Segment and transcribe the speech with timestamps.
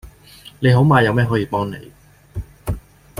[0.59, 1.91] 你好嗎有咩可以幫你